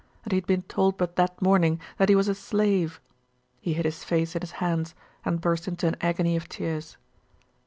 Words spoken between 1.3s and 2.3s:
morning that he was